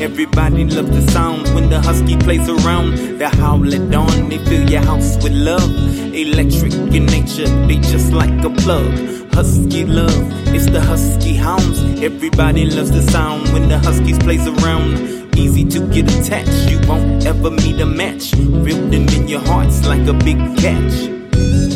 Everybody 0.00 0.64
loves 0.64 0.90
the 0.90 1.12
sound 1.12 1.46
when 1.54 1.68
the 1.68 1.80
husky 1.80 2.16
plays 2.16 2.48
around. 2.48 2.96
They 3.18 3.28
howl 3.28 3.74
at 3.74 3.90
dawn, 3.90 4.28
they 4.28 4.38
fill 4.38 4.68
your 4.68 4.80
house 4.80 5.22
with 5.22 5.32
love. 5.32 5.70
Electric 6.14 6.72
in 6.72 7.06
nature, 7.06 7.46
they 7.66 7.76
just 7.76 8.12
like 8.12 8.42
a 8.42 8.50
plug. 8.50 8.90
Husky 9.34 9.84
love, 9.84 10.12
it's 10.54 10.66
the 10.66 10.80
husky 10.80 11.34
hounds. 11.34 11.80
Everybody 12.02 12.64
loves 12.64 12.90
the 12.90 13.02
sound 13.10 13.52
when 13.52 13.68
the 13.68 13.78
huskies 13.78 14.18
plays 14.18 14.46
around. 14.46 15.36
Easy 15.36 15.64
to 15.64 15.86
get 15.92 16.10
attached, 16.14 16.70
you 16.70 16.80
won't 16.88 17.26
ever 17.26 17.50
meet 17.50 17.80
a 17.80 17.86
match. 17.86 18.34
Rip 18.34 18.80
them 18.90 19.06
in 19.08 19.28
your 19.28 19.40
hearts 19.40 19.86
like 19.86 20.06
a 20.08 20.14
big 20.14 20.38
catch. 20.58 21.08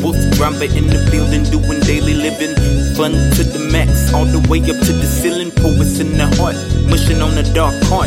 Wolf 0.03 0.17
driver 0.33 0.65
in 0.65 0.87
the 0.89 1.09
building, 1.11 1.45
doing 1.51 1.81
daily 1.81 2.15
living. 2.15 2.74
Fun 2.95 3.11
to 3.11 3.43
the 3.43 3.59
max, 3.73 4.15
all 4.15 4.25
the 4.25 4.39
way 4.49 4.61
up 4.61 4.79
to 4.87 4.93
the 4.95 5.07
ceiling. 5.07 5.51
Poets 5.51 5.99
in 5.99 6.15
the 6.15 6.31
heart, 6.39 6.55
mushing 6.87 7.21
on 7.21 7.35
the 7.35 7.43
dark 7.51 7.75
heart. 7.91 8.07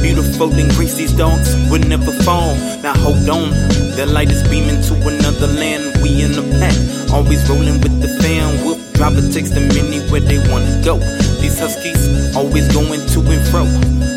Beautiful 0.00 0.48
and 0.56 0.72
grace, 0.72 0.94
these 0.94 1.12
dogs 1.12 1.52
will 1.68 1.84
never 1.84 2.10
fall. 2.24 2.56
Now 2.80 2.96
hold 2.96 3.28
on, 3.28 3.52
the 3.92 4.08
light 4.08 4.30
is 4.30 4.42
beaming 4.48 4.80
to 4.88 4.94
another 5.04 5.48
land. 5.52 6.00
We 6.00 6.24
in 6.24 6.32
the 6.32 6.48
pack, 6.56 6.72
always 7.12 7.44
rolling 7.44 7.76
with 7.84 8.00
the 8.00 8.08
fan. 8.24 8.64
Whoop, 8.64 8.80
driver 8.94 9.20
takes 9.20 9.50
the 9.50 9.60
them 9.60 9.84
anywhere 9.84 10.24
they 10.24 10.40
wanna 10.48 10.80
go. 10.82 10.96
These 11.44 11.60
huskies 11.60 12.34
always 12.34 12.72
going 12.72 13.04
to 13.12 13.20
and 13.28 13.44
fro. 13.52 13.68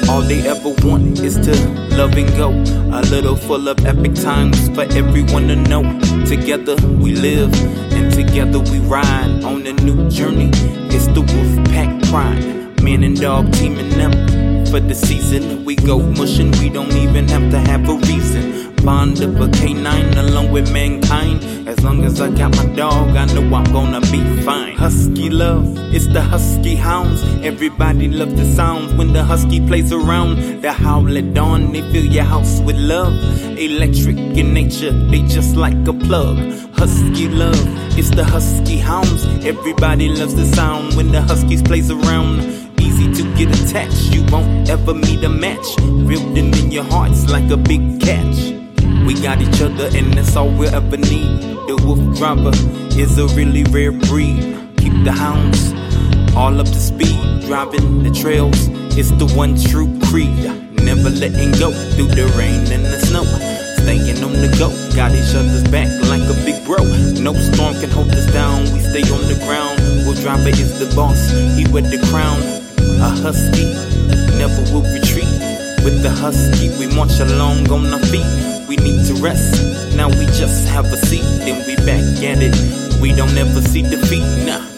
All 0.07 0.21
they 0.21 0.47
ever 0.47 0.71
want 0.87 1.19
is 1.19 1.35
to 1.43 1.51
love 1.99 2.15
and 2.15 2.31
go. 2.39 2.55
A 2.95 3.03
little 3.11 3.35
full 3.35 3.67
of 3.67 3.85
epic 3.85 4.15
times 4.15 4.69
for 4.69 4.87
everyone 4.95 5.49
to 5.49 5.57
know. 5.57 5.83
Together 6.23 6.79
we 7.03 7.15
live 7.15 7.51
and 7.91 8.13
together 8.13 8.59
we 8.59 8.79
ride 8.79 9.34
a 9.67 9.73
new 9.73 10.09
journey. 10.09 10.49
It's 10.93 11.07
the 11.07 11.21
wolf 11.21 11.67
pack 11.69 11.89
pride. 12.09 12.81
Man 12.83 13.03
and 13.03 13.19
dog 13.19 13.51
teaming 13.53 13.99
up 13.99 14.13
for 14.69 14.79
the 14.79 14.93
season. 14.93 15.65
We 15.65 15.75
go 15.75 15.99
mushing, 15.99 16.51
we 16.59 16.69
don't 16.69 16.93
even 16.93 17.27
have 17.29 17.49
to 17.51 17.59
have 17.59 17.89
a 17.89 17.95
reason. 17.95 18.75
Bond 18.83 19.21
of 19.21 19.41
a 19.41 19.49
canine 19.49 20.17
along 20.17 20.51
with 20.51 20.71
mankind. 20.71 21.64
As 21.77 21.83
long 21.83 22.05
as 22.05 22.21
I 22.21 22.29
got 22.29 22.55
my 22.55 22.65
dog, 22.73 23.17
I 23.17 23.25
know 23.33 23.53
I'm 23.53 23.65
gonna 23.65 23.99
be 23.99 24.41
fine. 24.43 24.77
Husky 24.77 25.29
love, 25.29 25.77
it's 25.93 26.07
the 26.07 26.21
husky 26.21 26.75
hounds. 26.75 27.21
Everybody 27.43 28.07
loves 28.07 28.33
the 28.35 28.45
sounds 28.55 28.93
when 28.93 29.11
the 29.11 29.23
husky 29.23 29.59
plays 29.67 29.91
around. 29.91 30.61
They 30.61 30.69
howl 30.69 31.17
at 31.17 31.33
dawn, 31.33 31.73
they 31.73 31.81
fill 31.91 32.05
your 32.05 32.23
house 32.23 32.61
with 32.61 32.77
love. 32.77 33.13
Electric 33.57 34.15
in 34.15 34.53
nature, 34.53 34.91
they 34.91 35.21
just 35.23 35.57
like 35.57 35.75
a 35.85 35.93
plug. 35.93 36.37
Husky 36.75 37.27
love, 37.27 37.59
it's 37.99 38.09
the 38.09 38.23
husky 38.23 38.77
hounds. 38.77 39.25
Everybody 39.45 40.07
loves 40.07 40.35
the 40.35 40.45
sound 40.55 40.95
when 40.95 41.11
the 41.11 41.21
huskies 41.21 41.61
plays 41.61 41.91
around 41.91 42.39
easy 42.79 43.11
to 43.11 43.35
get 43.35 43.49
attached. 43.59 44.13
You 44.13 44.23
won't 44.31 44.69
ever 44.69 44.93
meet 44.93 45.23
a 45.25 45.29
match. 45.29 45.67
Rip 45.81 46.37
in 46.37 46.71
your 46.71 46.85
hearts 46.85 47.29
like 47.29 47.49
a 47.51 47.57
big 47.57 47.99
catch. 47.99 48.64
We 49.05 49.13
got 49.13 49.39
each 49.39 49.61
other, 49.61 49.89
and 49.93 50.13
that's 50.13 50.35
all 50.35 50.49
we'll 50.49 50.73
ever 50.73 50.97
need. 50.97 51.39
The 51.67 51.77
WooFDriver 51.85 52.97
is 52.97 53.19
a 53.19 53.27
really 53.35 53.63
rare 53.65 53.91
breed. 53.91 54.57
Keep 54.77 55.03
the 55.03 55.11
hounds 55.11 55.73
all 56.35 56.59
up 56.59 56.65
to 56.65 56.79
speed, 56.79 57.45
driving 57.45 58.01
the 58.01 58.09
trails. 58.09 58.67
It's 58.97 59.11
the 59.11 59.27
one 59.37 59.61
true 59.61 59.87
creed. 60.09 60.43
Never 60.81 61.11
letting 61.11 61.51
go 61.59 61.71
through 61.93 62.09
the 62.17 62.25
rain 62.37 62.65
and 62.73 62.83
the 62.83 62.99
snow. 62.99 63.23
Staying 63.83 64.23
on 64.23 64.33
the 64.33 64.49
go, 64.57 64.73
got 64.95 65.11
each 65.11 65.35
other's 65.35 65.63
back 65.69 65.87
like 66.09 66.25
a 66.25 66.33
big 66.43 66.65
bro. 66.65 66.81
No 67.21 67.33
storm 67.33 67.75
can 67.79 67.91
hold 67.91 68.09
us 68.09 68.25
down. 68.33 68.61
We 68.73 68.79
stay 68.79 69.05
on 69.13 69.21
the 69.29 69.37
ground. 69.45 69.77
WooFDriver 70.07 70.49
is 70.49 70.79
the 70.79 70.93
boss. 70.95 71.29
He 71.55 71.67
wear 71.71 71.83
the 71.83 72.01
crown. 72.09 72.41
A 73.01 73.09
husky 73.21 73.69
never 74.37 74.61
will 74.73 74.81
retreat. 74.81 75.34
With 75.85 76.01
the 76.01 76.09
husky, 76.09 76.69
we 76.79 76.87
march 76.95 77.19
along 77.19 77.69
on 77.71 77.93
our 77.93 77.99
feet. 77.99 78.25
We 78.67 78.75
need 78.77 79.05
to 79.05 79.13
rest. 79.21 79.95
Now 79.95 80.09
we 80.09 80.25
just 80.33 80.67
have 80.69 80.85
a 80.85 80.97
seat, 80.97 81.21
then 81.45 81.61
we 81.67 81.75
back 81.85 82.01
at 82.23 82.39
it. 82.41 82.99
We 82.99 83.13
don't 83.13 83.37
ever 83.37 83.61
see 83.61 83.83
defeat, 83.83 84.25
nah. 84.47 84.74